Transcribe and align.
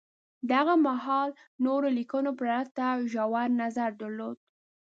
د 0.47 0.49
هغه 0.59 0.75
مهال 0.87 1.29
نورو 1.65 1.87
لیکنو 1.97 2.31
پرتله 2.39 3.07
ژور 3.13 3.49
نظر 3.61 3.89
درلود 4.01 4.37